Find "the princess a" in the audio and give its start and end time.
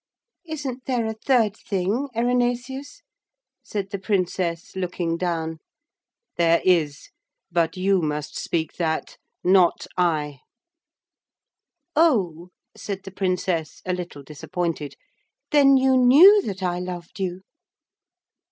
13.03-13.93